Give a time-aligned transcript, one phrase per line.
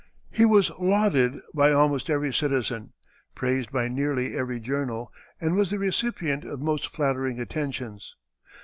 [0.31, 2.93] He was lauded by almost every citizen,
[3.35, 8.15] praised by nearly every journal, and was the recipient of most flattering attentions.